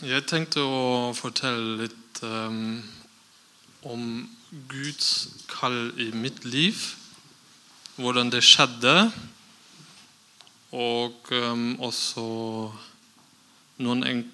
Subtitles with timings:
[0.00, 2.78] Jeg tenkte å fortelle litt um,
[3.84, 4.04] om
[4.70, 6.80] Guds kall i mitt liv.
[8.00, 9.10] Hvordan det skjedde.
[10.72, 12.24] Og um, også
[13.84, 14.24] noen en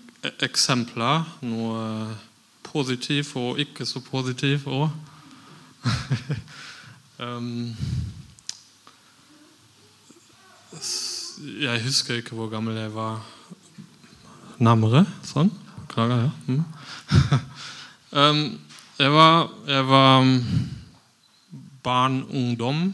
[0.47, 1.27] eksempler.
[1.43, 2.15] Noe
[2.63, 4.87] positivt og ikke så positivt òg.
[7.19, 7.75] um,
[11.67, 13.19] jeg husker ikke hvor gammel jeg var
[14.63, 15.05] nærmere.
[15.27, 15.51] Sånn.
[15.83, 16.31] Beklager, ja.
[16.47, 16.65] Mm.
[18.21, 18.43] um,
[18.97, 20.33] jeg var, jeg var um,
[21.85, 22.87] barn, ungdom,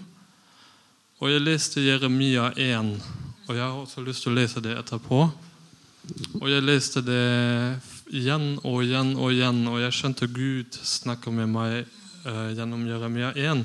[1.22, 2.96] og jeg leste Jeremia 1.
[3.48, 5.22] Og jeg har også lyst til å lese det etterpå.
[6.40, 7.22] Og jeg leste det
[8.10, 11.84] igjen og igjen og igjen, og jeg skjønte Gud snakke med meg
[12.26, 13.62] uh, gjennom Jeremia 1.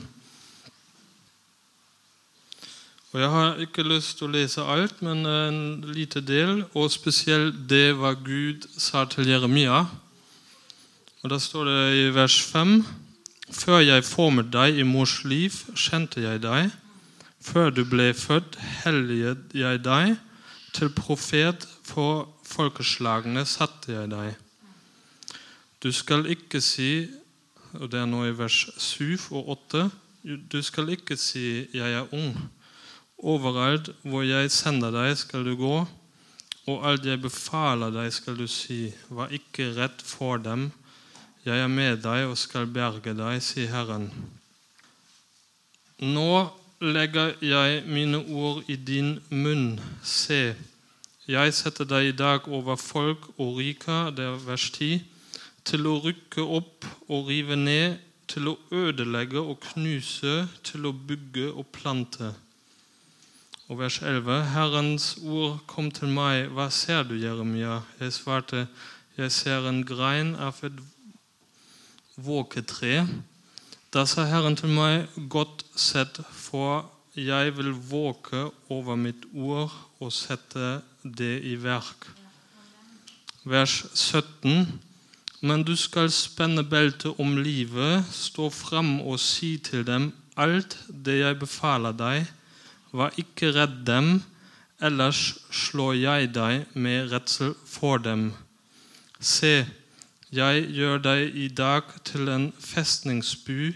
[3.17, 5.55] Og Jeg har ikke lyst til å lese alt, men en
[5.89, 9.80] lite del, og spesielt det hva Gud sa til Jeremia.
[11.23, 12.84] Og Da står det i vers 5.:
[13.49, 16.70] Før jeg formet deg i mors liv, kjente jeg deg.
[17.41, 20.20] Før du ble født, helliget jeg deg.
[20.77, 24.35] Til profet for folkeslagene satte jeg deg.
[25.81, 27.07] Du skal ikke si
[27.74, 29.90] og Det er nå i vers 7 og 8.
[30.52, 32.57] Du skal ikke si 'jeg er ung'.
[33.18, 35.77] Overalt hvor jeg sender deg, skal du gå,
[36.68, 38.91] og alt jeg befaler deg, skal du si.
[39.09, 40.70] Vær ikke redd for dem.
[41.48, 44.09] Jeg er med deg og skal berge deg, sier Herren.
[46.04, 46.49] Nå
[46.84, 49.79] legger jeg mine ord i din munn.
[50.04, 50.54] Se,
[51.27, 55.02] jeg setter deg i dag over folk og riker, det er vers 10,
[55.68, 61.49] til å rykke opp og rive ned, til å ødelegge og knuse, til å bygge
[61.54, 62.34] og plante.
[63.68, 66.46] Og vers 11.: Herrens ord kom til meg.
[66.56, 67.81] Hva ser du, Jeremia?
[68.00, 68.62] Jeg svarte,
[69.18, 70.78] jeg ser en grein av et
[72.16, 73.01] våketre.
[73.91, 80.16] Da sa Herren til meg, godt sett, for jeg vil våke over mitt ord og
[80.16, 82.08] sette det i verk.
[83.44, 84.80] Vers 17.
[85.44, 91.19] Men du skal spenne beltet om livet, stå fram og si til dem alt det
[91.19, 92.37] jeg befaler deg
[92.97, 94.24] Vær ikke redd dem,
[94.81, 95.19] ellers
[95.53, 98.31] slår jeg deg med redsel for dem.
[99.22, 99.68] Se,
[100.34, 103.75] jeg gjør deg i dag til en festningsby,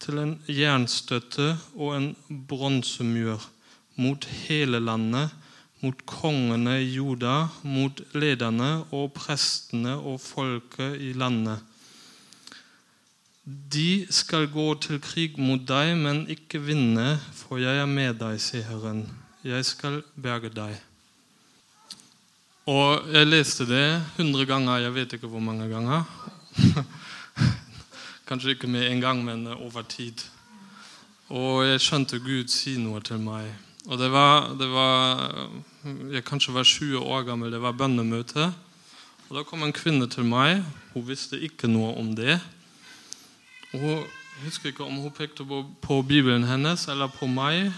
[0.00, 2.06] til en jernstøtte og en
[2.48, 3.42] bronsemur
[4.00, 5.34] mot hele landet,
[5.82, 11.58] mot kongene i Juda, mot lederne og prestene og folket i landet.
[13.50, 18.36] De skal gå til krig mot deg, men ikke vinne, for jeg er med deg,
[18.42, 19.02] sier Herren.
[19.42, 20.76] Jeg skal berge deg.
[22.70, 26.04] Og Jeg leste det hundre ganger, jeg vet ikke hvor mange ganger.
[28.28, 30.22] Kanskje ikke med en gang, men over tid.
[31.30, 33.50] Og jeg skjønte Gud si noe til meg.
[33.88, 35.50] Og det var, det var
[36.12, 38.52] Jeg kanskje var 20 år gammel, det var bønnemøte.
[39.30, 40.62] Og Da kom en kvinne til meg.
[40.94, 42.38] Hun visste ikke noe om det.
[43.72, 44.04] Og Hun
[44.44, 45.44] husker ikke om hun pekte
[45.82, 47.72] på, Bibelen hennes eller på meg,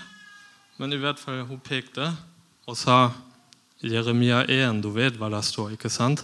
[0.78, 2.06] men i hvert fall hun pekte
[2.66, 3.10] og sa
[3.82, 6.22] Jeremia 1, du vet hva det står, ikke sant?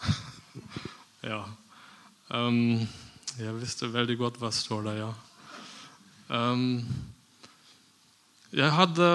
[1.32, 1.42] ja.
[2.30, 2.86] Um,
[3.36, 5.12] jeg visste veldig godt hva står der, ja.
[6.30, 6.86] Um,
[8.54, 9.10] jeg hadde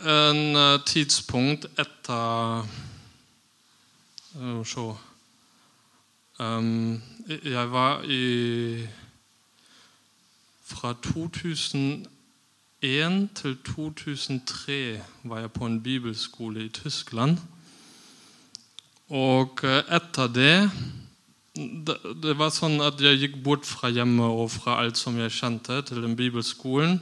[0.00, 2.64] en uh, tidspunkt etter
[4.34, 4.86] Se
[6.42, 8.86] um, jeg var i
[10.64, 12.08] Fra 2001
[13.34, 17.38] til 2003 var jeg på en bibelskole i Tyskland.
[19.08, 20.70] Og eh, etter det
[22.26, 25.82] Det var sånn at jeg gikk bort fra hjemmet og fra alt som jeg kjente,
[25.82, 27.00] til den bibelskolen.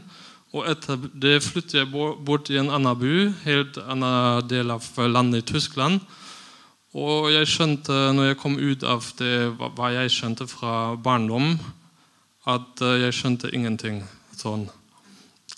[0.53, 5.41] Og etter det flyttet jeg bort i en annen by, helt annen del av landet
[5.41, 6.01] i Tyskland.
[6.93, 11.55] Og jeg skjønte, når jeg kom ut av det hva jeg skjønte fra barndom,
[12.49, 14.03] at eh, jeg skjønte ingenting
[14.37, 14.67] sånn.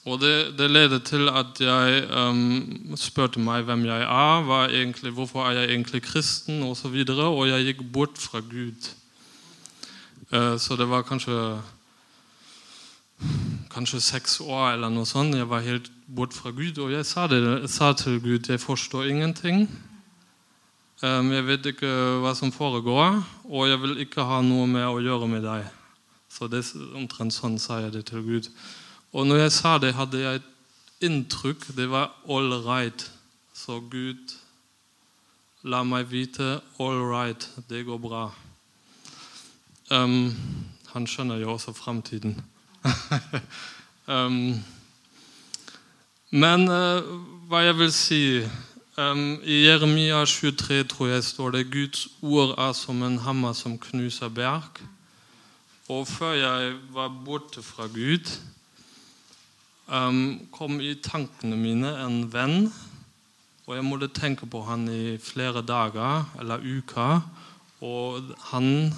[0.05, 5.49] Og det, det ledet til at jeg um, spurte meg hvem jeg er, egentlig, hvorfor
[5.49, 6.69] er jeg egentlig kristen, osv.
[6.69, 8.91] Og, så videre, og jeg gikk bort fra Gud.
[10.29, 11.39] Uh, så det var kanskje
[13.75, 15.35] kanskje seks år eller noe sånt.
[15.35, 18.61] Jeg var helt bort fra Gud, og jeg sa, det, jeg sa til Gud jeg
[18.61, 19.67] forstår ingenting.
[21.03, 21.91] Um, jeg vet ikke
[22.23, 23.19] hva som foregår,
[23.51, 25.67] og jeg vil ikke ha noe med å gjøre med deg.
[26.31, 26.63] Så det
[26.95, 28.49] Omtrent sånn sa jeg det til Gud.
[29.15, 30.51] Og når jeg sa det, hadde jeg et
[31.07, 31.69] inntrykk.
[31.77, 33.11] Det var all right.
[33.55, 34.35] Så Gud
[35.65, 38.25] la meg vite all right, det går bra.
[39.91, 40.35] Um,
[40.93, 42.37] han skjønner jo også framtiden.
[44.07, 44.61] um,
[46.45, 47.01] men uh,
[47.49, 48.23] hva jeg vil si
[48.97, 53.79] um, I Jeremia 23 tror jeg står det Guds ord er som en hammer som
[53.79, 54.81] knuser berg.
[55.89, 58.31] Og før jeg var borte fra Gud,
[59.89, 62.73] um, kom i tankene mine en venn.
[63.67, 67.21] Og jeg måtte tenke på han i flere dager eller uker.
[67.81, 68.95] Og han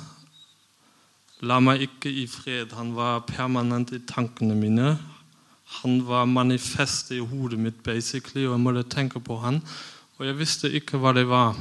[1.41, 2.75] la meg ikke i fred.
[2.79, 4.97] Han var permanent i tankene mine.
[5.67, 9.61] Han var manifestet i hodet mitt, basically, og jeg måtte tenke på han.
[10.19, 11.59] Og jeg visste ikke hva det var.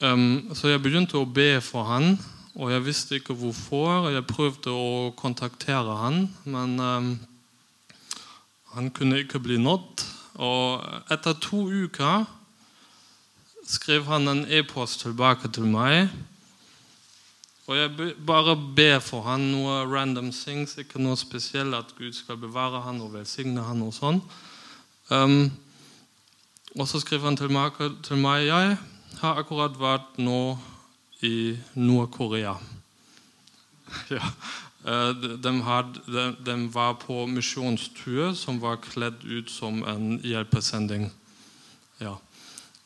[0.00, 2.18] Um, så jeg begynte å be for han,
[2.54, 4.10] og jeg visste ikke hvorfor.
[4.12, 7.10] Jeg prøvde å kontaktere han, men um,
[8.76, 10.04] han kunne ikke bli nådd.
[10.38, 12.28] Og etter to uker
[13.66, 16.12] skrev han en e-post tilbake til meg.
[17.68, 22.40] Og jeg bare ber for han noe random things, ikke noe spesielt at Gud skal
[22.40, 24.22] bevare han og velsigne han og sånn.
[25.12, 25.50] Um,
[26.78, 28.78] og så skriver han til meg, til meg jeg
[29.20, 30.56] har akkurat vært nå
[31.26, 32.56] i Nord-Korea.
[34.16, 34.32] ja.
[34.88, 35.36] Eh, de,
[36.06, 41.10] de, de, var på misjonstur som var kledd ut som en hjelpesending.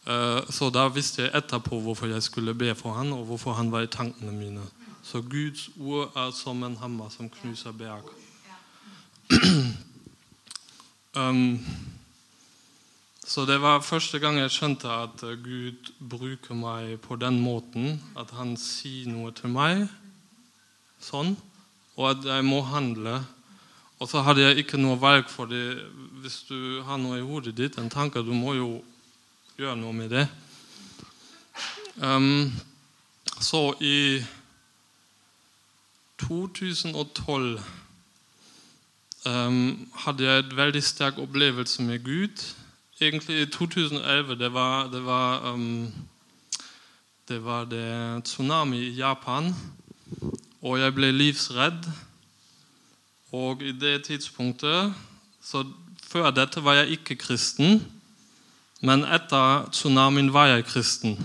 [0.06, 3.70] Eh, så da visste jeg etterpå hvorfor jeg skulle be for han, og hvorfor han
[3.72, 4.64] var i tankene mine.
[5.02, 8.10] Så Guds ord er som en hammer som knuser berg.
[11.18, 11.58] um,
[13.26, 18.00] så det var første gang jeg skjønte at Gud bruker meg på den måten.
[18.18, 19.86] At han sier noe til meg
[21.02, 21.36] sånn,
[21.98, 23.20] og at jeg må handle.
[24.02, 27.78] Og så hadde jeg ikke noe valg, for hvis du har noe i hodet ditt,
[27.78, 28.70] en tanke, du må jo
[29.62, 30.26] gjøre noe med det.
[32.02, 32.52] Um,
[33.40, 34.22] så i
[36.22, 37.60] 2012
[39.26, 42.44] um, hadde jeg et veldig sterk opplevelse med Gud
[43.02, 45.92] egentlig i 2011 det var det, var, um,
[47.28, 49.54] det var det tsunami i Japan.
[50.62, 51.88] Og jeg ble livsredd.
[53.32, 54.94] Og i det tidspunktet
[55.42, 55.64] så
[56.12, 57.78] Før dette var jeg ikke kristen,
[58.82, 61.16] men etter tsunamien var jeg kristen.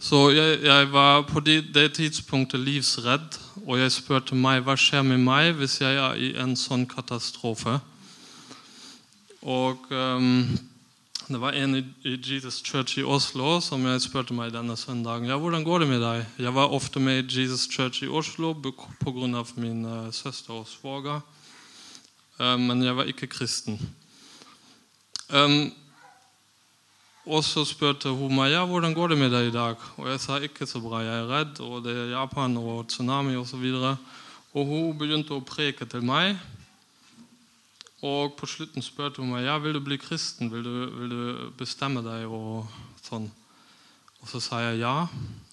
[0.00, 3.36] Så jeg, jeg var på det, det, tidspunktet livsredd,
[3.66, 7.74] og jeg spurte meg hva skjer med meg hvis jeg er i en sånn katastrofe.
[9.42, 10.46] Og um,
[11.28, 11.82] det var en i,
[12.16, 16.00] Jesus Church i Oslo som jeg spurte meg denne søndagen ja, hvordan går det med
[16.04, 16.24] deg.
[16.46, 19.44] Jeg var ofte med i Jesus Church i Oslo pga.
[19.56, 21.20] min uh, søster og svoger.
[22.38, 23.76] Um, men jeg var ikke kristen.
[25.28, 25.72] Um,
[27.28, 29.76] og så spurte hun meg ja, hvordan går det med deg i dag.
[30.00, 33.36] Og jeg sa ikke så bra, jeg er redd, og det er Japan og tsunami
[33.36, 33.60] osv.
[33.60, 36.38] Og, så og hun begynte å preke til meg.
[38.00, 41.52] Og på slutten spurte hun meg ja, vil du bli kristen, vil du, vil du
[41.60, 42.24] bestemme deg.
[42.24, 42.64] Og
[43.04, 43.28] sånn.
[44.20, 45.04] Og så sa jeg ja,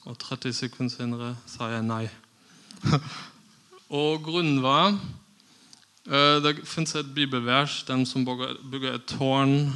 [0.08, 2.06] og 30 sekunder senere sa jeg nei.
[4.00, 9.72] og grunnen var uh, Det fins et bibelvers, den som bygger et tårn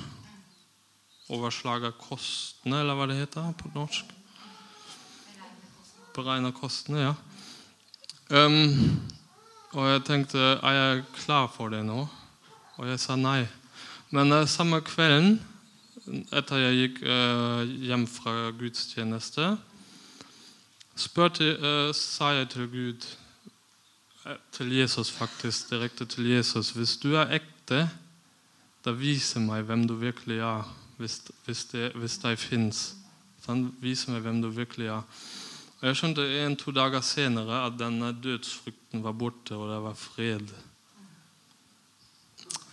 [1.31, 4.12] overslager kostene, eller hva det heter på norsk.
[6.16, 7.14] Beregner kostene, ja.
[8.31, 9.00] Um,
[9.76, 12.06] og jeg tenkte er jeg klar for det nå?
[12.80, 13.45] Og jeg sa nei.
[14.11, 15.40] Men uh, samme kvelden,
[16.35, 19.54] etter jeg gikk uh, hjem fra gudstjeneste,
[21.00, 23.09] spurte, uh, sa jeg til Gud,
[24.54, 27.88] til Jesus faktisk, direkte til Jesus Hvis du er ekte,
[28.85, 30.68] da viser meg hvem du virkelig er.
[31.01, 32.79] Hvis, hvis, det, hvis de fins.
[33.41, 35.21] Sånn, vis meg hvem du virkelig er.
[35.79, 40.51] Og Jeg skjønte en-to dager senere at denne dødsfrykten var borte, og det var fred.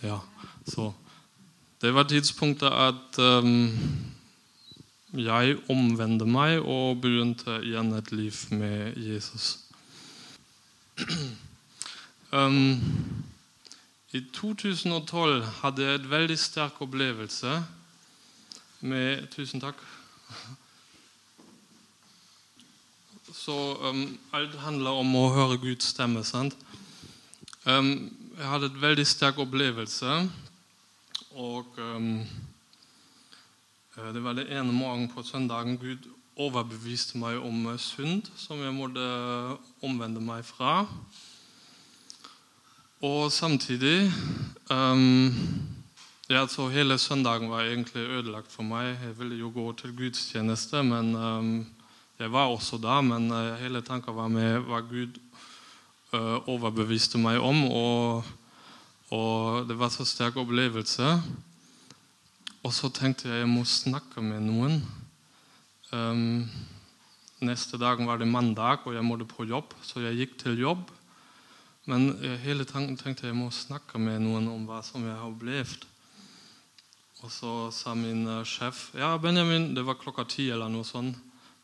[0.05, 0.19] Ja,
[0.67, 0.91] så
[1.81, 3.71] Det var tidspunktet at um,
[5.15, 9.63] jeg omvendte meg og begynte igjen et liv med Jesus.
[12.35, 12.77] Um,
[14.17, 17.57] I 2012 hadde jeg et veldig sterk opplevelse
[18.79, 19.79] med Tusen takk.
[23.33, 26.23] Så um, alt handler om å høre Guds stemme.
[26.23, 26.55] sant?
[27.65, 30.19] Um, jeg hadde et veldig sterk opplevelse.
[31.35, 32.23] Og um,
[33.99, 36.07] det var det ene morgenen på søndagen Gud
[36.39, 39.03] overbeviste meg om synd, som jeg måtte
[39.83, 40.85] omvende meg fra.
[43.03, 44.07] Og samtidig
[44.71, 45.35] um,
[46.29, 48.99] Ja, så Hele søndagen var egentlig ødelagt for meg.
[49.01, 51.65] Jeg ville jo gå til gudstjeneste, men um,
[52.19, 52.99] jeg var også da.
[53.01, 55.17] Men uh, hele tanken var med hva Gud
[56.13, 57.63] uh, overbeviste meg om.
[57.73, 58.29] Og,
[59.09, 61.17] og, det var så sterk opplevelse.
[62.61, 64.83] Og så tenkte jeg jeg må snakke med noen.
[65.89, 66.45] Um,
[67.41, 70.91] neste dag var det mandag, og jeg måtte på jobb, så jeg gikk til jobb.
[71.89, 72.11] Men
[72.45, 75.95] hele tanken tenkte jeg må snakke med noen om hva som jeg har opplevd.
[77.19, 81.17] Og så sa min uh, sjef ja, Benjamin, det var klokka ti eller noe sånt.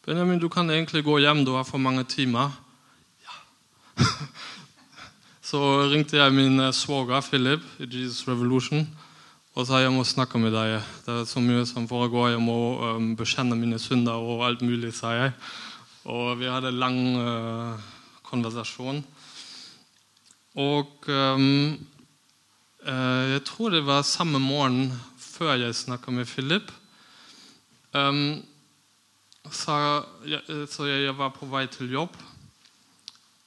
[0.04, 2.52] Benjamin, du kan egentlig gå hjem, du har for mange timer.
[3.24, 3.38] Ja.
[5.50, 5.62] så
[5.94, 8.84] ringte jeg min uh, svoger Philip i Jesus Revolution
[9.56, 10.76] og sa jeg må snakke med deg.
[11.06, 12.34] Det er så mye som foregår.
[12.34, 15.32] Jeg må um, bekjenne mine synder og alt mulig, sa jeg.
[16.12, 17.80] Og vi hadde lang uh,
[18.28, 19.00] konversasjon.
[20.60, 21.78] Og um,
[22.86, 24.92] jeg tror det var samme morgen
[25.36, 26.72] før jeg snakka med Philip.
[27.94, 28.46] Um,
[29.52, 32.16] så, jeg, så jeg var på vei til jobb,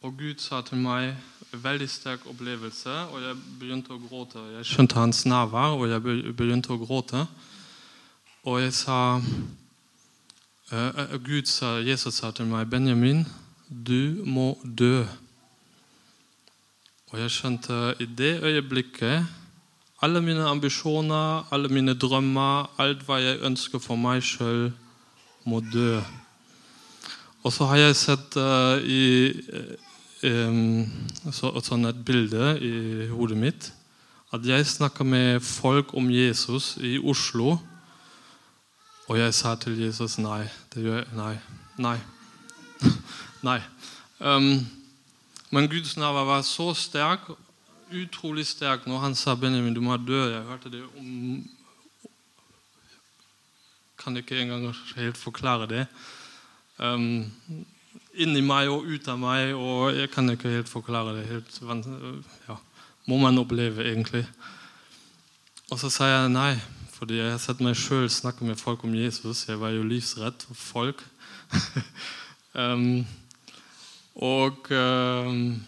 [0.02, 1.16] og Gud sa til meg
[1.52, 4.42] veldig sterk opplevelse, og jeg begynte å gråte.
[4.58, 7.24] Jeg skjønte hans nærvær, og jeg begynte å gråte.
[8.44, 13.24] Og jeg sa uh, Gud sa, Jesus sa til meg, 'Benjamin,
[13.68, 15.08] du må dø'.
[17.08, 19.24] Og jeg skjønte i det øyeblikket
[20.00, 24.70] alle mine ambisjoner, alle mine drømmer, alt hva jeg ønsker for meg sjøl,
[25.48, 25.98] må dø.
[27.42, 29.32] Og så har jeg sett uh, i
[30.26, 30.86] um,
[31.32, 33.72] så, sånn et bilde i hodet mitt
[34.34, 37.56] at jeg snakker med folk om Jesus i Oslo.
[39.08, 40.42] Og jeg sa til Jesus nei.
[40.68, 41.06] Det gjør jeg.
[41.16, 41.36] Nei.
[41.80, 41.96] Nei.
[43.48, 43.60] nei.
[44.20, 44.66] Um,
[45.50, 47.30] men Guds nærvær var så sterk,
[47.92, 50.32] utrolig sterk når han sa 'Benjamin, du må dø'.
[50.32, 51.48] Jeg hørte det om
[53.98, 55.86] Kan ikke engang helt forklare det.
[56.78, 57.26] Um,
[58.14, 61.26] inni meg og ut av meg, og jeg kan ikke helt forklare det.
[61.26, 61.60] Helt,
[62.48, 62.56] ja,
[63.06, 64.26] må man oppleve, egentlig.
[65.70, 66.52] Og så sa jeg nei,
[66.94, 69.46] fordi jeg har sett meg sjøl snakke med folk om Jesus.
[69.48, 71.04] Jeg var jo livsredd for folk.
[72.62, 73.06] um,
[74.14, 75.60] og um,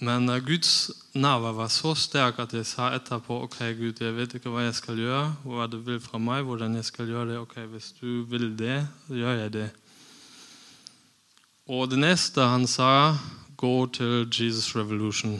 [0.00, 4.34] men uh, Guds nærvær var så sterk at jeg sa etterpå ok Gud, jeg vet
[4.38, 7.38] ikke hva jeg skal gjøre, hva du vil fra meg, hvordan jeg skal gjøre det.
[7.38, 9.68] ok, Hvis du vil det, gjør jeg det.
[11.68, 13.18] Og det neste han sa,
[13.60, 15.36] gå til Jesus Revolution.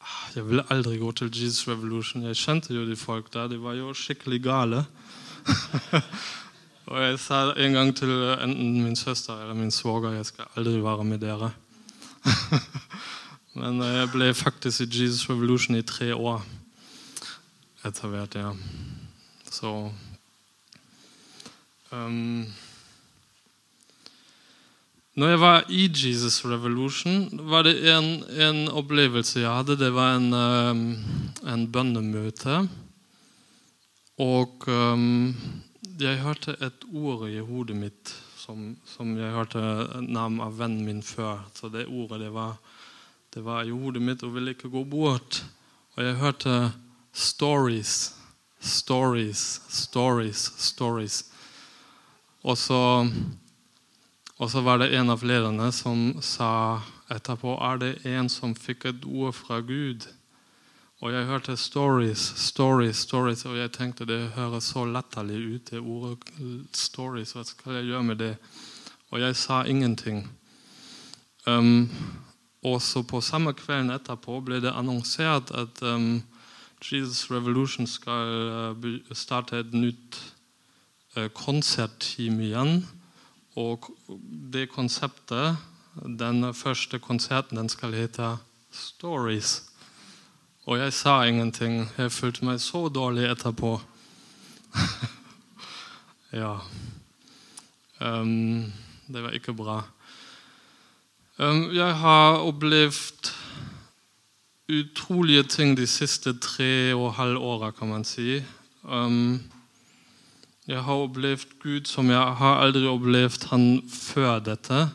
[0.00, 2.22] Ah, jeg ville aldri gå til Jesus Revolution.
[2.22, 3.50] Jeg kjente jo de folk der.
[3.50, 4.84] De var jo skikkelig gale.
[6.90, 10.78] og jeg sa en gang til enten min søster eller min svoger jeg skal aldri
[10.84, 11.50] være med dere.
[13.58, 16.44] Men eh, jeg ble faktisk i Jesus Revolution i tre år
[17.86, 18.52] etter hvert, ja.
[19.48, 19.70] Så
[21.90, 22.46] um,
[25.18, 29.78] Når jeg var i Jesus Revolution, var det en, en opplevelse jeg hadde.
[29.80, 30.84] Det var en, um,
[31.42, 32.60] en bønnemøte.
[34.22, 35.34] Og um,
[35.98, 38.14] jeg hørte et ord i hodet mitt
[38.48, 39.60] som, som jeg hørte
[40.08, 41.42] navn av vennen min før.
[41.52, 42.54] Så det ordet det var,
[43.34, 45.42] det var i hodet mitt og ville ikke gå bort.
[45.96, 46.54] Og jeg hørte
[47.12, 48.14] stories,
[48.56, 51.18] stories, stories, stories.
[52.40, 52.80] Og så,
[54.38, 56.80] og så var det en av lederne som sa
[57.12, 60.08] etterpå er det en som fikk et ord fra Gud.
[60.98, 65.78] Og jeg hørte stories, stories, stories, og jeg tenkte det høres så latterlig ut, det
[65.78, 66.18] ordet
[66.74, 67.36] stories.
[67.36, 68.32] Hva skal jeg gjøre med det?
[69.10, 70.24] Og jeg sa ingenting.
[71.46, 71.86] Um,
[72.66, 76.18] og så på samme kvelden etterpå ble det annonsert at um,
[76.82, 80.18] Jesus Revolution skal uh, starte et nytt
[81.14, 82.82] uh, konsertteam igjen.
[83.54, 83.86] Og
[84.52, 85.62] det konseptet,
[85.94, 88.34] den første konserten, den skal hete
[88.74, 89.67] Stories.
[90.68, 91.86] Og jeg sa ingenting.
[91.96, 93.70] Jeg følte meg så dårlig etterpå.
[96.42, 96.58] ja.
[98.04, 98.66] Um,
[99.08, 99.78] det var ikke bra.
[101.38, 103.30] Um, jeg har opplevd
[104.68, 108.42] utrolige ting de siste tre og halv åra, kan man si.
[108.84, 109.40] Um,
[110.68, 114.90] jeg har opplevd Gud som jeg har aldri opplevd han før dette.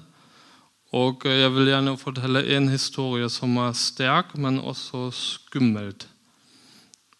[0.93, 6.05] Og jeg vil gjerne fortelle en historie som er sterk, men også skummelt.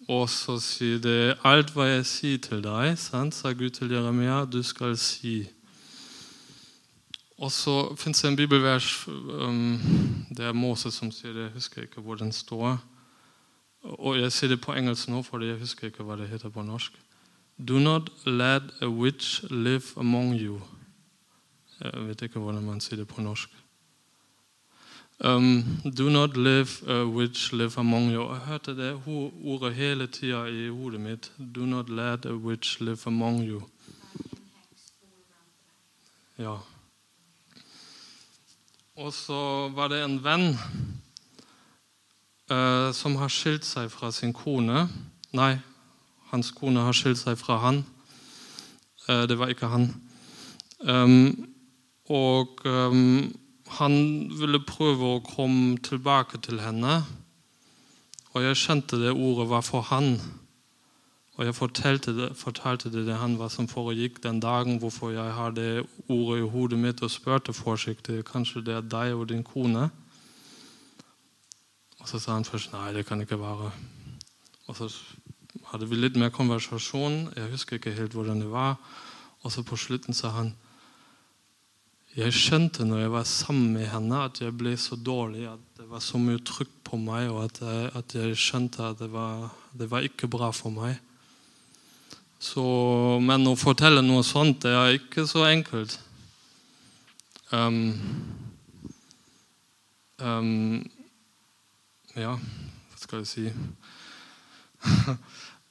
[0.08, 3.34] Og så sier det alt hva jeg sier til deg, sant?
[3.34, 5.48] sa Gud til Jeremia, du skal si.
[7.42, 9.80] Og så fins det en bibelvers um,
[10.30, 12.78] Det er Moses som sier det, jeg husker ikke hvor den står.
[13.84, 16.62] Og jeg sier det på engelsk nå, for jeg husker ikke hva det heter på
[16.64, 16.94] norsk.
[17.58, 20.62] Do not let a witch live among you.
[21.82, 23.63] Jeg vet ikke hvordan man sier det på norsk.
[25.20, 28.34] Um, do not live a witch live among you.
[28.34, 29.02] Jeg hørte det
[29.44, 31.32] ordet hele tida i hodet mitt.
[31.38, 33.62] Do not let a witch live among you.
[36.38, 36.58] Ja.
[38.96, 40.58] Og så var det en venn
[42.52, 44.88] uh, som har skilt seg fra sin kone.
[45.34, 45.56] Nei,
[46.34, 47.84] hans kone har skilt seg fra han.
[49.08, 49.88] Uh, det var ikke han.
[50.82, 51.48] Um,
[52.10, 53.32] og um,
[53.80, 53.96] han
[54.38, 57.02] ville prøve å komme tilbake til henne.
[58.34, 60.16] Og jeg skjønte det ordet var for han.
[61.34, 65.34] Og jeg fortalte det, fortalte det til han hva som foregikk den dagen, hvorfor jeg
[65.34, 69.46] har det ordet i hodet mitt, og spurte forsiktig kanskje det er deg og din
[69.46, 69.90] kone.
[72.02, 73.72] Og så sa han først nei, det kan ikke være.
[74.68, 74.90] Og så
[75.72, 77.34] hadde vi litt mer konversasjon.
[77.36, 78.78] Jeg husker ikke helt hvordan det var.
[79.42, 80.54] Og så på slutten sa han
[82.14, 85.88] jeg skjønte når jeg var sammen med henne, at jeg ble så dårlig, at det
[85.90, 89.48] var så mye trykk på meg, og at jeg, at jeg skjønte at det var,
[89.74, 91.00] det var ikke bra for meg.
[92.44, 92.64] Så,
[93.24, 95.96] men å fortelle noe sånt det er ikke så enkelt.
[97.54, 97.94] Um,
[100.22, 100.82] um,
[102.18, 103.44] ja, hva skal jeg si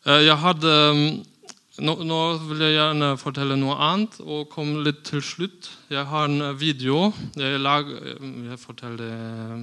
[0.07, 0.75] eh, Jeg hadde
[1.81, 5.71] nå, nå, vil jeg gjerne fortelle noe annet og komme litt til slutt.
[5.88, 7.07] Jeg har en video.
[7.38, 8.19] Jeg, lager,
[8.50, 9.57] jeg forteller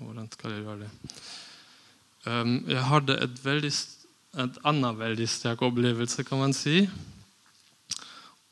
[0.00, 0.90] Hvordan skal jeg gjøre det?
[2.28, 3.72] Um, jeg hadde et veldig
[4.38, 6.84] et annet veldig sterk opplevelse, kan man si.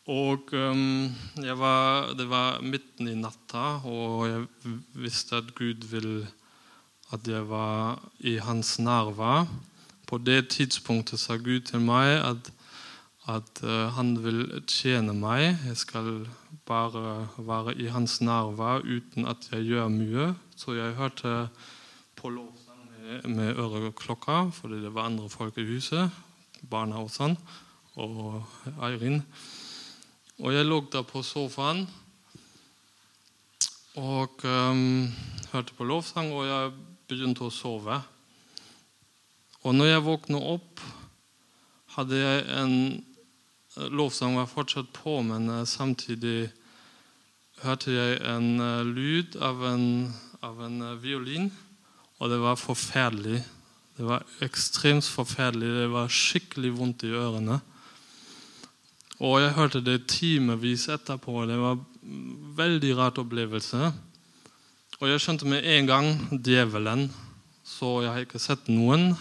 [0.09, 1.13] Og um,
[1.61, 4.47] var, Det var midten i natta, og jeg
[4.97, 6.27] visste at Gud vil
[7.13, 9.47] at jeg var i hans nærvær.
[10.09, 12.51] På det tidspunktet sa Gud til meg at,
[13.29, 15.59] at uh, han vil tjene meg.
[15.69, 16.27] Jeg skal
[16.69, 20.31] bare være i hans nærvær uten at jeg gjør mye.
[20.57, 21.49] Så jeg hørte
[22.17, 22.55] på lov
[23.25, 26.11] med øreklokka fordi det var andre folk i huset.
[26.71, 27.37] Barna og sånn.
[28.01, 28.43] Og
[28.83, 29.23] Eirin.
[30.39, 31.87] Og jeg lå der på sofaen
[33.99, 35.09] og um,
[35.51, 36.71] hørte på lovsang, og jeg
[37.11, 37.97] begynte å sove.
[39.67, 40.83] Og når jeg våkna opp,
[41.97, 42.75] hadde jeg en
[43.77, 46.49] Lovsang var fortsatt på, men uh, samtidig
[47.63, 49.87] hørte jeg en uh, lyd av en,
[50.41, 51.51] av en violin.
[52.19, 53.43] Og det var forferdelig.
[53.99, 55.69] Det var ekstremt forferdelig.
[55.83, 57.61] Det var skikkelig vondt i ørene.
[59.19, 61.45] Og jeg hørte det timevis etterpå.
[61.51, 63.91] Det var en veldig rart opplevelse.
[64.99, 67.09] Og jeg skjønte med en gang djevelen.
[67.67, 69.13] Så jeg har ikke sett noen,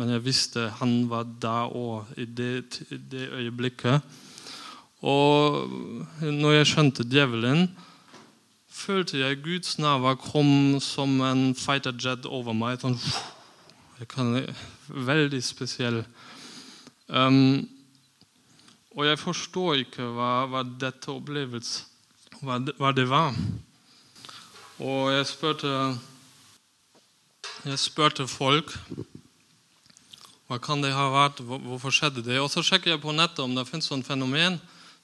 [0.00, 2.80] men jeg visste han var der òg i det,
[3.12, 4.00] det øyeblikket.
[5.00, 5.68] Og
[6.24, 7.68] når jeg skjønte djevelen,
[8.68, 12.80] følte jeg Guds nærvær kom som en fighter jet over meg.
[12.80, 12.96] Sånn,
[14.08, 14.32] kan,
[14.88, 16.02] veldig spesiell.
[17.08, 17.68] Um,
[18.96, 21.86] og jeg forstår ikke hva, hva dette opplevelse
[22.40, 23.34] hva det, hva det, var.
[24.80, 25.72] Og jeg spurte
[27.60, 28.72] Jeg spurte folk
[30.50, 32.40] hva kan det ha vært, hvorfor skjedde det?
[32.42, 34.56] Og så sjekker jeg på nettet om det fins sånn fenomen.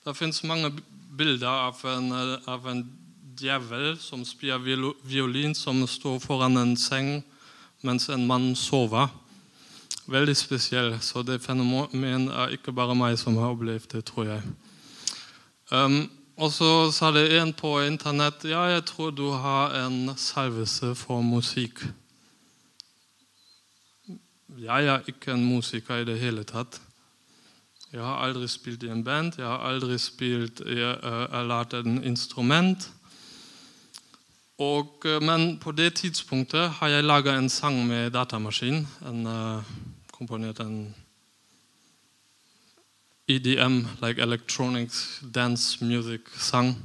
[0.02, 0.72] Det fins mange
[1.14, 2.08] bilder av en,
[2.50, 2.80] av en
[3.38, 4.58] djevel som spiller
[5.06, 7.20] violin, som står foran en seng
[7.86, 9.06] mens en mann sover.
[10.10, 10.96] Veldig spesiell.
[10.98, 14.42] Så det fenomenet er ikke bare meg som har opplevd det, tror jeg.
[15.70, 16.08] Um,
[16.42, 21.22] og så sa det en på Internett ja, jeg tror du har en salvelse for
[21.22, 21.86] musikk.
[24.54, 26.78] Jeg er ikke en musiker i det hele tatt.
[27.92, 31.98] Jeg har aldri spilt i en band, jeg har aldri spilt, jeg, uh, lært en
[32.04, 32.90] instrument.
[34.58, 38.86] Og, eh, men på det tidspunktet har jeg laga en sang med datamaskin.
[39.06, 39.62] En, uh,
[40.12, 40.94] komponert en
[43.28, 44.94] EDM, like electronic
[45.34, 46.76] dance music-sang.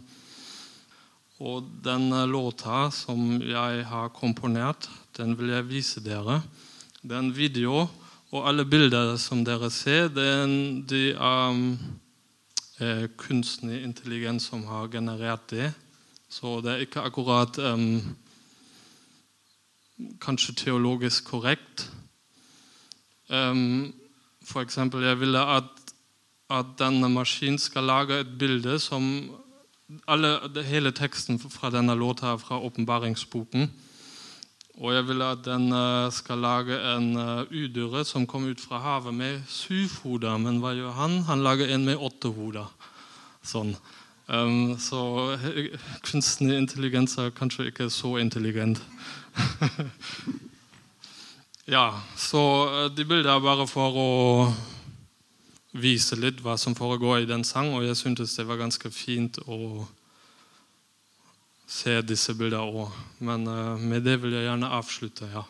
[1.40, 6.42] Og den låta som jeg har komponert, den vil jeg vise dere.
[7.02, 7.88] Det er en video,
[8.30, 11.64] og alle bilder som dere ser, det er, en, de um,
[13.18, 15.72] kunstig intelligens som har generert det.
[16.30, 18.14] Så det er ikke akkurat um,
[20.22, 21.88] kanskje teologisk korrekt.
[23.34, 23.96] Um,
[24.46, 25.74] for eksempel, jeg ville at,
[26.54, 29.32] at denne maskinen skal lage et bilde som
[30.08, 30.38] alle,
[30.70, 33.72] Hele teksten fra denne låta er fra åpenbaringsboken.
[34.82, 39.14] Og jeg vil at den eh, skal lage en uh, som kom ut fra havet
[39.14, 40.38] med syv hoder.
[40.38, 41.22] Men hva gjør han?
[41.28, 42.66] Han lager en med åtte hoder.
[43.46, 43.76] Sånn.
[44.26, 48.82] Um, så eh, kunstig intelligens er kanskje ikke så intelligent.
[51.76, 52.42] ja, så
[52.90, 54.12] de bildene er bare for å
[55.78, 59.38] vise litt hva som foregår i den sangen, og jeg syntes det var ganske fint
[59.46, 59.86] å
[61.72, 63.00] se disse bildene òg.
[63.24, 65.30] Men uh, med det vil jeg gjerne avslutte.
[65.32, 65.46] ja.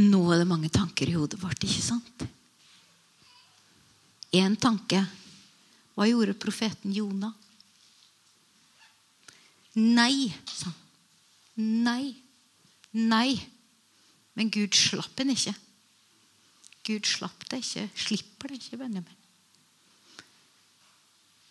[0.00, 2.24] Nå er det mange tanker i hodet vårt, ikke sant?
[4.32, 5.02] Én tanke.
[5.96, 7.34] Hva gjorde profeten Jonah?
[9.76, 10.78] Nei, sa han.
[11.84, 12.14] Nei.
[12.96, 13.34] Nei.
[14.38, 15.54] Men Gud slapp henne ikke.
[16.86, 17.88] Gud slapp det ikke.
[17.98, 19.18] Slipper det ikke, Benjamin.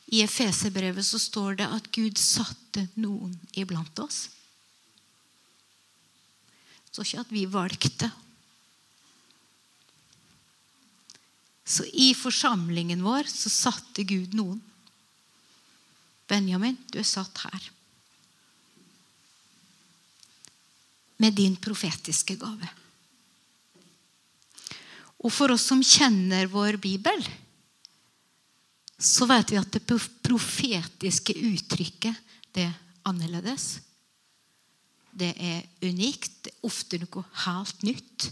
[0.09, 4.23] I Efeserbrevet så står det at Gud satte noen iblant oss.
[6.89, 8.09] Så ikke at vi valgte.
[11.69, 14.57] Så i forsamlingen vår så satte Gud noen.
[16.29, 17.67] Benjamin, du er satt her.
[21.21, 22.71] Med din profetiske gave.
[25.19, 27.21] Og for oss som kjenner vår bibel,
[28.97, 29.85] så vet vi at det
[30.25, 32.17] profetiske uttrykket
[32.55, 32.77] det er
[33.09, 33.75] annerledes.
[35.11, 36.41] Det er unikt.
[36.47, 38.31] Det er ofte noe helt nytt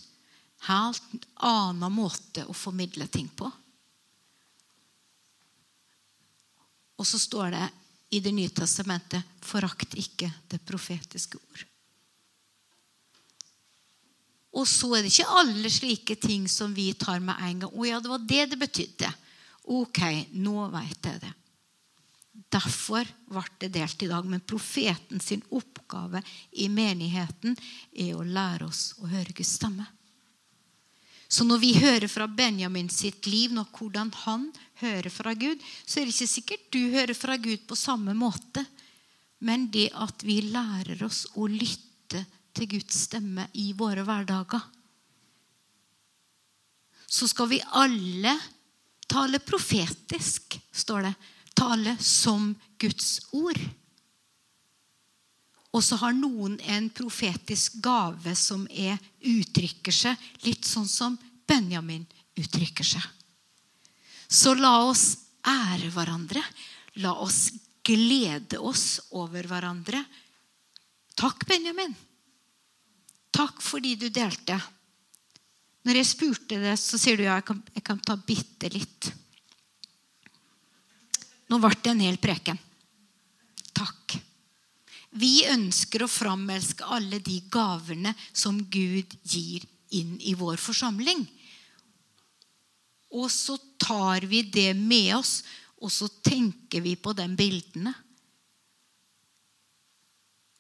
[0.66, 3.50] helt annen måte å formidle ting på.
[6.98, 7.66] Og så står det
[8.10, 11.66] i Det nye testamentet 'forakt ikke det profetiske ord'.
[14.54, 17.72] Og så er det ikke alle slike ting som vi tar med en gang.
[17.72, 19.14] 'Å ja, det var det det betydde.'
[19.68, 20.00] Ok,
[20.32, 21.34] nå veit jeg det.
[22.50, 24.26] Derfor ble det delt i dag.
[24.26, 27.58] Men profeten sin oppgave i menigheten
[27.92, 29.86] er å lære oss å høre Guds stemme.
[31.28, 34.48] Så når vi hører fra Benjamin sitt liv, når hvordan han
[34.80, 38.64] hører fra Gud, så er det ikke sikkert du hører fra Gud på samme måte.
[39.44, 42.24] Men det at vi lærer oss å lytte
[42.58, 44.64] til Guds stemme i våre hverdager.
[47.08, 48.34] Så skal vi alle
[49.08, 51.14] tale profetisk, står det.
[51.58, 53.60] Tale som Guds ord.
[55.76, 62.06] Og så har noen en profetisk gave som er, uttrykker seg litt sånn som Benjamin
[62.38, 63.04] uttrykker seg.
[64.28, 65.10] Så la oss
[65.48, 66.44] ære hverandre.
[67.04, 67.52] La oss
[67.88, 70.02] glede oss over hverandre.
[71.18, 71.94] Takk, Benjamin.
[73.32, 74.58] Takk fordi du delte.
[75.88, 79.12] Når jeg spurte det, så sier du ja, jeg kan, jeg kan ta bitte litt.
[81.48, 82.60] Nå ble det en hel preken.
[83.78, 84.18] Takk.
[85.18, 91.24] Vi ønsker å framelske alle de gavene som Gud gir inn i vår forsamling.
[93.18, 95.42] Og så tar vi det med oss,
[95.80, 97.94] og så tenker vi på de bildene.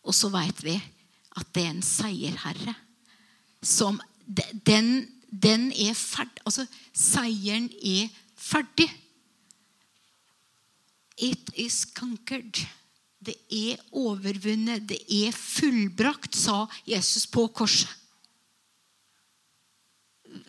[0.08, 0.78] Og så veit vi
[1.38, 2.76] at det er en seierherre.
[3.62, 6.42] Som Den, den er ferdig.
[6.44, 8.90] Altså, seieren er ferdig.
[11.18, 12.60] It is conquered.
[13.18, 17.90] Det er overvunnet, det er fullbrakt, sa Jesus på korset.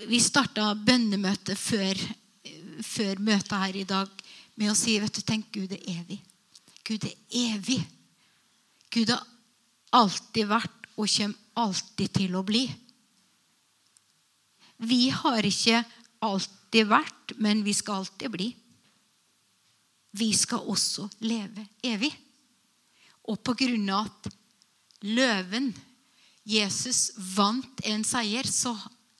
[0.08, 1.96] Vi starta bønnemøtet før,
[2.84, 4.10] før møtet her i dag
[4.58, 6.18] med å si vet du, tenk Gud er evig.
[6.84, 7.14] Gud er
[7.54, 7.80] evig.
[8.92, 9.24] Gud har
[9.96, 12.64] alltid vært og kommer alltid til å bli.
[14.78, 15.82] Vi har ikke
[16.22, 18.48] alltid vært, men vi skal alltid bli.
[20.18, 22.12] Vi skal også leve evig.
[23.28, 24.30] Og på grunn av at
[25.04, 25.70] løven,
[26.48, 28.72] Jesus, vant en seier, så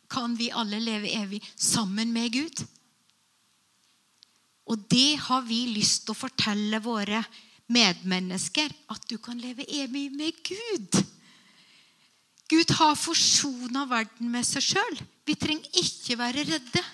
[0.09, 2.65] kan vi alle leve evig sammen med Gud.
[4.69, 7.21] Og det har vi lyst til å fortelle våre
[7.73, 8.73] medmennesker.
[8.93, 11.01] At du kan leve evig med Gud.
[12.49, 15.01] Gud har forsona verden med seg sjøl.
[15.29, 16.85] Vi trenger ikke være redde.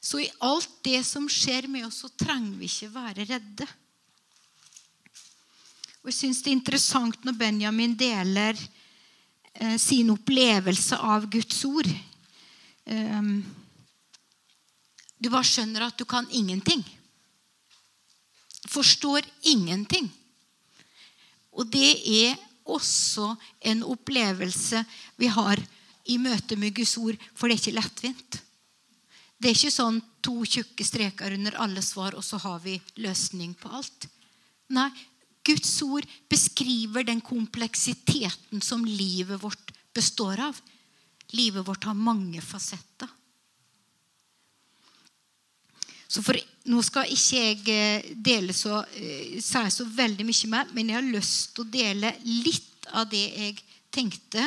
[0.00, 3.68] Så i alt det som skjer med oss, så trenger vi ikke være redde.
[6.00, 11.90] Og Jeg syns det er interessant når Benjamin deler eh, sin opplevelse av Guds ord.
[12.90, 13.42] Um,
[15.20, 16.80] du bare skjønner at du kan ingenting.
[18.72, 20.08] Forstår ingenting.
[21.52, 23.34] Og det er også
[23.68, 24.80] en opplevelse
[25.20, 25.60] vi har
[26.08, 28.40] i møte med Guds ord, for det er ikke lettvint.
[29.40, 33.52] Det er ikke sånn to tjukke streker under alle svar, og så har vi løsning
[33.60, 34.08] på alt.
[34.72, 34.88] Nei,
[35.46, 40.60] Guds ord beskriver den kompleksiteten som livet vårt består av.
[41.32, 43.08] Livet vårt har mange fasetter.
[46.10, 46.38] Så for,
[46.70, 50.98] Nå skal ikke jeg eh, dele så, eh, si så veldig mye mer, men jeg
[50.98, 53.62] har lyst til å dele litt av det jeg
[53.94, 54.44] tenkte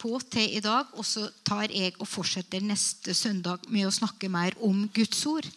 [0.00, 0.88] på til i dag.
[0.96, 5.50] Og så tar jeg og fortsetter neste søndag med å snakke mer om Guds ord.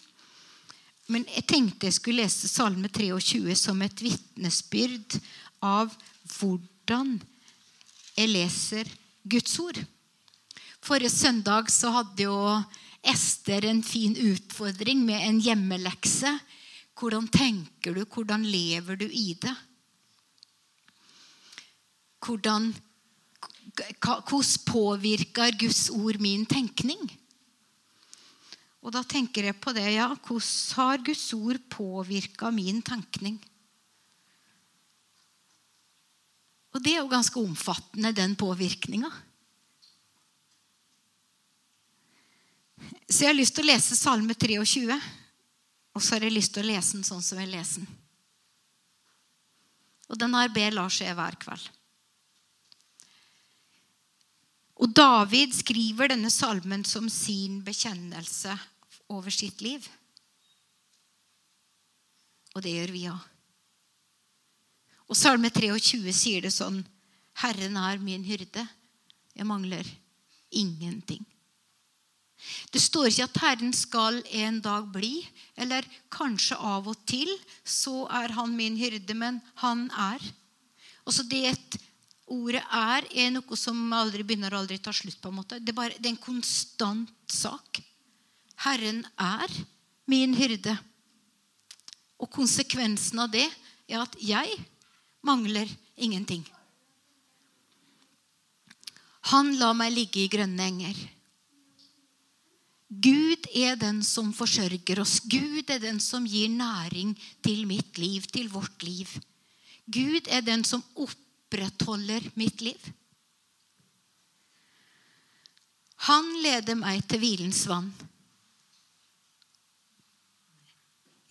[1.07, 5.19] Men jeg tenkte jeg skulle lese Salme 23 som et vitnesbyrd
[5.63, 5.93] av
[6.37, 7.15] hvordan
[8.17, 8.89] jeg leser
[9.27, 9.79] Guds ord.
[10.83, 12.35] Forrige søndag så hadde jo
[13.07, 16.33] Ester en fin utfordring med en hjemmelekse.
[16.97, 18.03] Hvordan tenker du?
[18.03, 19.53] Hvordan lever du i det?
[22.25, 22.73] Hvordan,
[23.77, 26.99] hvordan påvirker Guds ord min tenkning?
[28.87, 29.83] Og da tenker jeg på det.
[29.97, 33.35] ja, Hvordan har Guds ord påvirka min tenkning?
[36.71, 39.09] Og det er jo ganske omfattende, den påvirkninga.
[43.09, 44.95] Så jeg har lyst til å lese Salme 23.
[45.97, 47.91] Og så har jeg lyst til å lese den sånn som jeg leser den.
[50.07, 51.67] Og den har ber Lars jeg hver kveld.
[54.79, 58.55] Og David skriver denne salmen som sin bekjennelse
[59.09, 59.87] over sitt liv.
[62.55, 63.25] Og det gjør vi òg.
[65.07, 66.81] Og Salme 23 sier det sånn
[67.39, 68.65] Herren er min hyrde.
[69.37, 69.87] Jeg mangler
[70.51, 71.23] ingenting.
[72.71, 75.21] Det står ikke at Herren skal en dag bli,
[75.57, 77.29] eller kanskje av og til
[77.65, 80.21] så er han min hyrde, men han er.
[81.07, 81.55] Også det
[82.27, 85.21] ordet 'er' er noe som aldri begynner og aldri tar slutt.
[85.21, 85.59] på en måte.
[85.59, 87.81] Det er, bare, det er en konstant sak.
[88.65, 89.51] Herren er
[90.09, 90.73] min hyrde.
[92.17, 93.45] Og konsekvensen av det
[93.87, 94.55] er at jeg
[95.25, 96.45] mangler ingenting.
[99.33, 100.97] Han lar meg ligge i grønne enger.
[102.87, 105.17] Gud er den som forsørger oss.
[105.27, 107.11] Gud er den som gir næring
[107.43, 109.11] til mitt liv, til vårt liv.
[109.85, 112.79] Gud er den som opprettholder mitt liv.
[116.07, 117.91] Han leder meg til hvilens vann.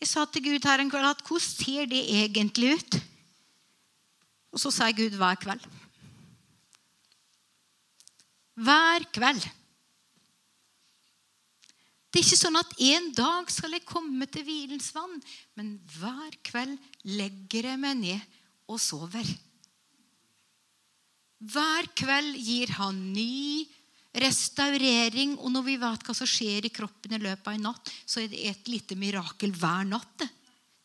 [0.01, 2.99] Jeg sa til Gud her en kveld at hvordan ser det egentlig ut?
[4.53, 5.63] Og så sa Gud hver kveld.
[8.57, 9.47] Hver kveld.
[12.13, 15.19] Det er ikke sånn at en dag skal jeg komme til hvilens vann,
[15.59, 18.39] men hver kveld legger jeg meg ned
[18.73, 19.29] og sover.
[21.45, 23.67] Hver kveld gir han ny
[24.22, 25.37] restaurering.
[25.38, 28.22] Og når vi vet hva som skjer i kroppen i løpet av en natt, så
[28.22, 30.26] er det et lite mirakel hver natt.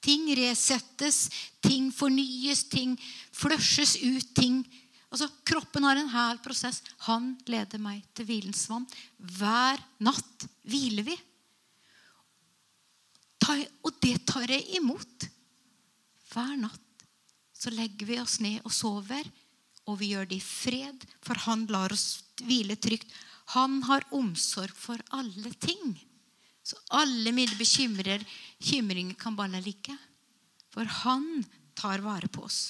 [0.02, 1.28] Ting resettes,
[1.62, 2.96] ting fornyes, ting
[3.32, 4.32] flushes ut.
[4.36, 4.64] ting
[5.12, 6.80] Altså, Kroppen har en hel prosess.
[7.10, 8.86] Han leder meg til hvilens vann.
[9.20, 11.18] Hver natt hviler vi.
[13.84, 15.28] Og det tar jeg imot.
[16.32, 16.80] Hver natt
[17.62, 19.28] så legger vi oss ned og sover.
[19.92, 23.10] Og vi gjør det i fred, for han lar oss hvile trygt.
[23.58, 25.98] Han har omsorg for alle ting.
[26.64, 29.98] Så alle mine bekymringer kan bare ligge.
[30.72, 31.44] For han
[31.76, 32.62] tar vare på oss.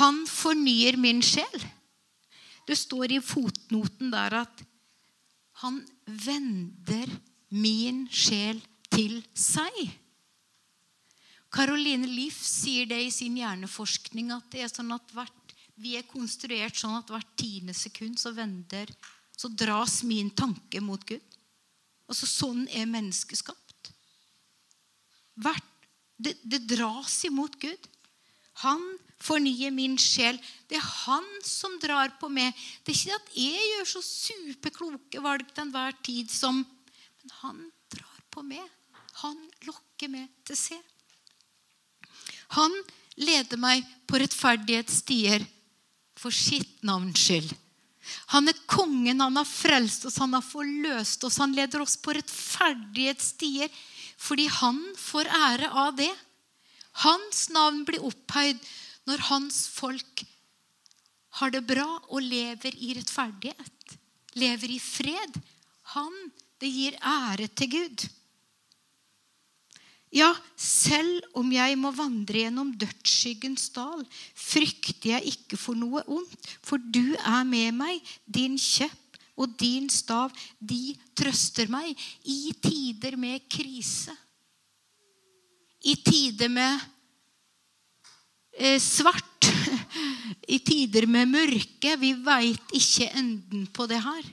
[0.00, 1.66] Han fornyer min sjel.
[2.64, 4.62] Det står i fotnoten der at
[5.62, 5.82] han
[6.24, 7.12] vender
[7.54, 9.76] min sjel til seg.
[11.54, 16.06] Caroline Liff sier det i sin hjerneforskning at det er sånn at hvert, vi er
[16.08, 18.90] konstruert sånn at hvert tiende sekund så vender
[19.36, 21.22] så dras min tanke mot Gud.
[22.10, 23.90] Altså Sånn er mennesket skapt.
[25.42, 27.88] Hvert, det, det dras imot Gud.
[28.62, 28.82] Han
[29.24, 30.38] fornyer min sjel.
[30.70, 32.54] Det er han som drar på meg.
[32.84, 36.62] Det er ikke at jeg gjør så superkloke valg til enhver tid som
[37.24, 38.64] Men han drar på meg.
[39.24, 40.78] Han lokker meg til se.
[42.54, 42.74] Han
[43.20, 45.44] leder meg på rettferdighetsstier
[46.18, 47.52] for sitt navns skyld.
[48.34, 51.40] Han er kongen, han har frelst oss, han har forløst oss.
[51.40, 53.72] Han leder oss på rettferdighetsstier
[54.20, 56.12] fordi han får ære av det.
[57.04, 58.60] Hans navn blir opphøyd
[59.08, 60.24] når hans folk
[61.40, 63.96] har det bra og lever i rettferdighet.
[64.38, 65.40] Lever i fred.
[65.96, 66.12] Han,
[66.62, 68.04] det gir ære til Gud.
[70.14, 74.04] Ja, selv om jeg må vandre gjennom dødsskyggens dal,
[74.38, 77.98] frykter jeg ikke for noe ondt, for du er med meg.
[78.22, 80.30] Din kjepp og din stav,
[80.62, 81.90] de trøster meg
[82.30, 84.14] i tider med krise.
[85.84, 86.78] I tider med
[88.54, 89.50] eh, svart,
[90.54, 91.96] i tider med mørke.
[91.98, 94.30] Vi veit ikke enden på det her.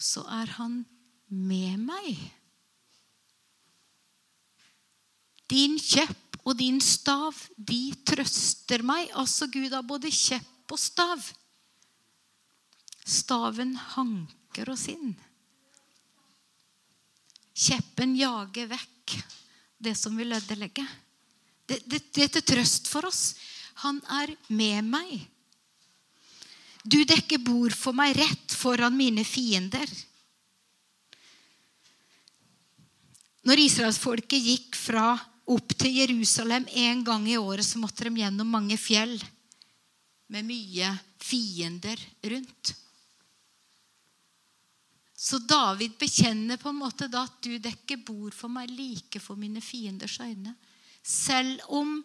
[0.00, 0.80] Så er han
[1.28, 2.16] med meg.
[5.50, 9.10] Din kjepp og din stav, de trøster meg.
[9.18, 11.22] Altså, Gud har både kjepp og stav.
[13.06, 15.14] Staven hanker oss inn.
[17.56, 19.16] Kjeppen jager vekk
[19.78, 20.84] det som vil ødelegge.
[21.66, 23.34] Det, det, det er til trøst for oss.
[23.82, 25.14] Han er med meg.
[26.86, 29.90] Du dekker bord for meg rett foran mine fiender.
[33.46, 35.14] Når israelsfolket gikk fra
[35.46, 39.14] opp til Jerusalem en gang i året, så måtte de gjennom mange fjell
[40.32, 40.90] med mye
[41.22, 42.74] fiender rundt.
[45.16, 49.38] Så David bekjenner på en måte da at du dekker bord for meg like for
[49.38, 50.52] mine fienders øyne.
[51.02, 51.96] Selv om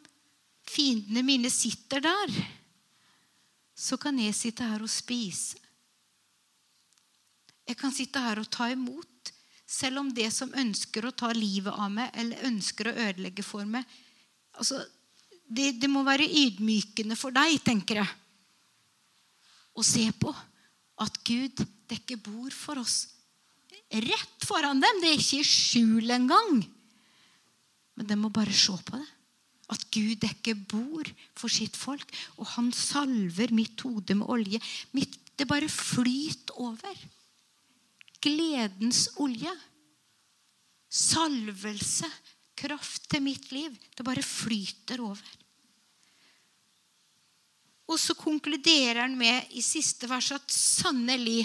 [0.66, 2.34] fiendene mine sitter der,
[3.76, 5.58] så kan jeg sitte her og spise.
[7.68, 9.11] Jeg kan sitte her og ta imot.
[9.72, 13.64] Selv om det som ønsker å ta livet av meg eller ønsker å ødelegge for
[13.64, 13.88] meg
[14.60, 14.82] altså,
[15.52, 18.12] det, det må være ydmykende for deg, tenker jeg,
[19.76, 20.32] å se på
[21.02, 23.06] at Gud dekker bord for oss.
[23.92, 25.02] Rett foran dem.
[25.02, 26.62] Det er ikke i skjul engang.
[28.00, 29.08] Men de må bare se på det.
[29.72, 32.08] At Gud dekker bord for sitt folk.
[32.40, 34.62] Og han salver mitt hode med olje.
[34.96, 36.96] Mitt, det bare flyter over
[38.22, 39.52] gledens olje.
[40.92, 42.10] Salvelse,
[42.60, 43.76] kraft til mitt liv.
[43.96, 45.38] Det bare flyter over.
[47.92, 51.44] Og så konkluderer han med i siste vers at sannelig,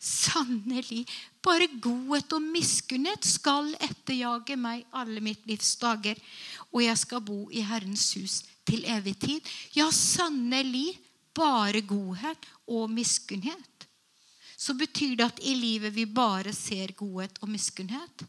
[0.00, 1.06] sannelig,
[1.40, 6.20] bare godhet og miskunnhet skal etterjage meg alle mitt livs dager,
[6.68, 9.52] og jeg skal bo i Herrens hus til evig tid.
[9.76, 10.98] Ja, sannelig,
[11.36, 13.69] bare godhet og miskunnhet
[14.60, 18.26] så betyr det at i livet vi bare ser godhet og miskunnhet.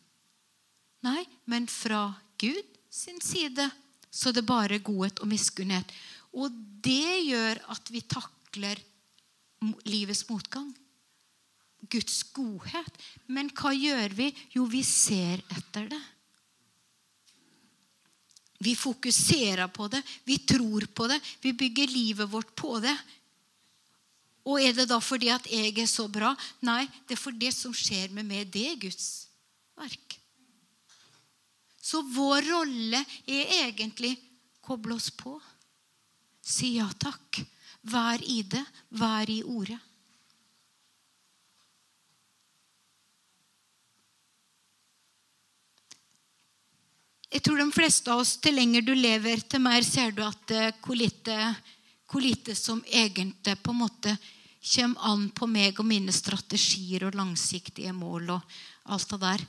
[1.04, 2.06] Nei, men fra
[2.40, 3.68] Gud sin side
[4.12, 5.92] så er det bare godhet og miskunnhet.
[6.32, 8.80] Og det gjør at vi takler
[9.90, 10.72] livets motgang.
[11.92, 12.98] Guds godhet.
[13.28, 14.32] Men hva gjør vi?
[14.56, 16.02] Jo, vi ser etter det.
[18.62, 22.94] Vi fokuserer på det, vi tror på det, vi bygger livet vårt på det.
[24.48, 26.34] Og er det da fordi at jeg er så bra?
[26.66, 28.50] Nei, det er for det som skjer med meg.
[28.50, 29.10] Det er Guds
[29.78, 30.18] verk.
[31.82, 34.16] Så vår rolle er egentlig
[34.64, 35.36] koble oss på.
[36.42, 37.42] Si ja takk.
[37.92, 38.64] Vær i det.
[38.98, 39.80] Vær i ordet.
[47.32, 50.52] Jeg tror de fleste av oss, til lenger du lever, til mer ser du at
[50.52, 51.36] eh, hvor lite
[52.12, 54.18] hvor lite som egentlig på en måte
[54.76, 58.56] kommer an på meg og mine strategier og langsiktige mål og
[58.92, 59.46] alt det der.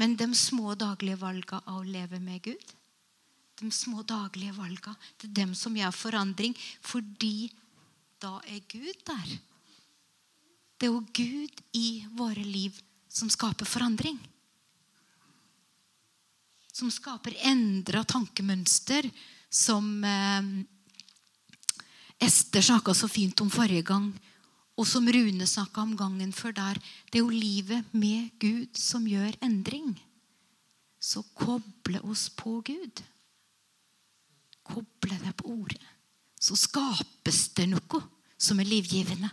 [0.00, 2.72] Men de små daglige valgene av å leve med Gud,
[3.60, 7.50] de små daglige valgene, det er dem som gjør forandring, fordi
[8.22, 9.34] da er Gud der.
[10.80, 12.78] Det er jo Gud i våre liv
[13.12, 14.16] som skaper forandring.
[16.72, 19.10] Som skaper endra tankemønster.
[19.50, 20.48] Som eh,
[22.20, 24.10] Ester snakka så fint om forrige gang,
[24.76, 26.80] og som Rune snakka om gangen før der.
[27.10, 29.94] Det er jo livet med Gud som gjør endring.
[31.00, 33.02] Så koble oss på Gud.
[34.68, 35.80] Koble deg på ordet.
[36.40, 38.00] Så skapes det noe
[38.40, 39.32] som er livgivende.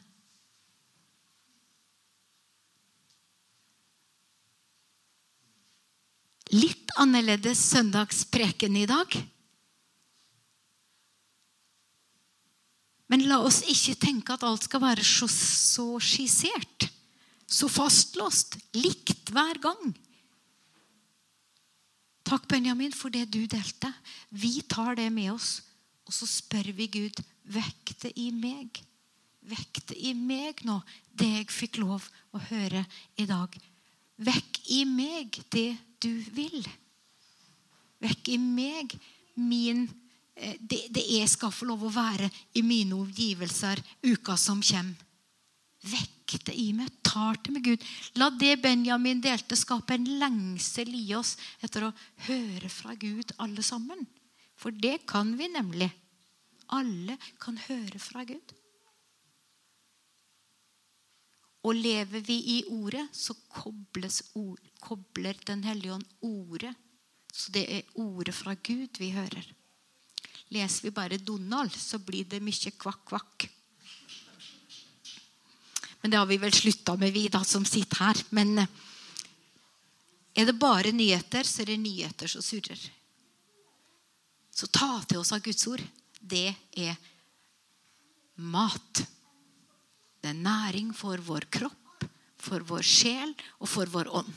[6.55, 9.15] Litt annerledes søndagspreken i dag.
[13.07, 16.89] Men la oss ikke tenke at alt skal være så, så skissert.
[17.47, 18.57] Så fastlåst.
[18.75, 19.93] Likt hver gang.
[22.27, 23.93] Takk, Benjamin, for det du delte.
[24.35, 25.61] Vi tar det med oss
[26.07, 27.19] Og så spør vi Gud
[27.51, 28.79] vekk det i meg.
[29.47, 30.77] Vekk det i meg nå,
[31.11, 32.05] det jeg fikk lov
[32.35, 32.83] å høre
[33.19, 33.51] i dag.
[34.23, 36.63] Vekk i meg det du vil.
[38.03, 38.95] Vekk i meg
[39.35, 40.06] min eh,
[40.37, 42.29] det, det jeg skal få lov å være
[42.59, 45.05] i mine omgivelser uka som kommer.
[45.87, 46.89] Vekk det i meg.
[47.05, 47.83] Tar til meg Gud.
[48.19, 51.93] La det Benjamin delte, skape en lengsel i oss etter å
[52.27, 54.05] høre fra Gud, alle sammen.
[54.57, 55.89] For det kan vi nemlig.
[56.73, 58.55] Alle kan høre fra Gud.
[61.67, 63.35] Og lever vi i Ordet, så
[64.35, 66.73] ord, kobler Den hellige ånd Ordet.
[67.31, 69.56] Så det er Ordet fra Gud vi hører.
[70.55, 73.49] Leser vi bare Donald, så blir det mye kvakk-kvakk.
[76.01, 78.21] Men det har vi vel slutta med, vi da, som sitter her.
[78.29, 78.69] Men eh,
[80.37, 82.79] er det bare nyheter, så er det nyheter som surrer.
[84.53, 85.83] Så ta til oss av Guds ord.
[86.21, 86.95] Det er
[88.39, 89.03] mat.
[90.21, 92.05] Det er næring for vår kropp,
[92.37, 94.31] for vår sjel og for vår ånd.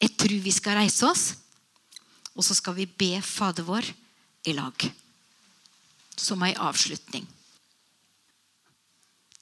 [0.00, 1.24] Jeg tror vi skal reise oss,
[2.40, 3.84] og så skal vi be Fader vår
[4.48, 4.84] i lag.
[6.16, 7.26] Som ei avslutning.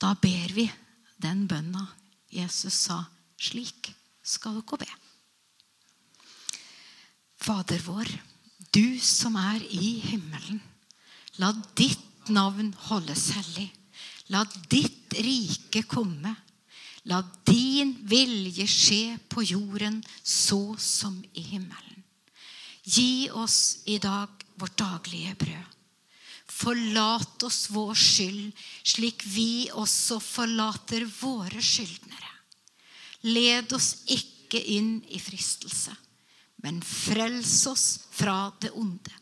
[0.02, 0.64] Da ber vi
[1.22, 1.84] den bønna
[2.34, 3.04] Jesus sa.
[3.38, 3.92] Slik
[4.26, 4.88] skal dere be.
[7.38, 8.10] Fader vår,
[8.74, 10.58] du som er i himmelen.
[11.38, 13.68] La ditt navn holdes hellig.
[14.34, 16.34] La ditt rike komme.
[17.06, 22.02] La din vilje skje på jorden så som i himmelen.
[22.88, 25.74] Gi oss i dag vårt daglige brød.
[26.58, 32.32] Forlat oss vår skyld, slik vi også forlater våre skyldnere.
[33.28, 35.92] Led oss ikke inn i fristelse,
[36.64, 39.12] men frels oss fra det onde.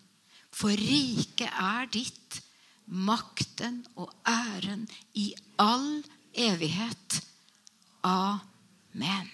[0.54, 2.40] For riket er ditt,
[2.86, 4.86] makten og æren
[5.18, 7.18] i all evighet.
[8.06, 9.28] Amen.